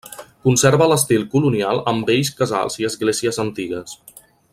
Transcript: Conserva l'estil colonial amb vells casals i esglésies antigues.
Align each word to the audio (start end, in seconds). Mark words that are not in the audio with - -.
Conserva 0.45 0.87
l'estil 0.91 1.25
colonial 1.35 1.81
amb 1.91 2.09
vells 2.11 2.31
casals 2.39 2.79
i 2.85 2.89
esglésies 2.91 3.39
antigues. 3.45 3.95